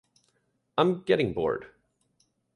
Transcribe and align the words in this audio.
I'm 0.79 1.03
getting 1.03 1.31
bored. 1.31 1.67